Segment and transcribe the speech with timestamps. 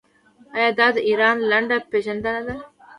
[0.55, 2.55] آیا دا د ایران لنډه پیژندنه نه ده؟